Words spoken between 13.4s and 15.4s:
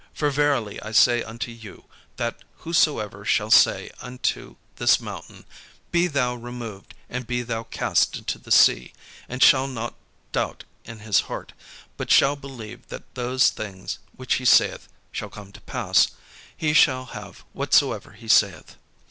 things which he saith shall